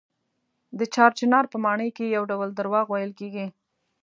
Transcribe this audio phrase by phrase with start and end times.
[0.79, 3.47] د چار چنار په ماڼۍ کې یو ډول درواغ ویل کېږي.